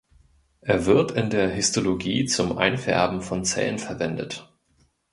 Er 0.61 0.87
wird 0.87 1.11
in 1.11 1.29
der 1.29 1.51
Histologie 1.51 2.25
zum 2.25 2.57
Einfärben 2.57 3.21
von 3.21 3.45
Zellen 3.45 3.77
verwendet. 3.77 4.51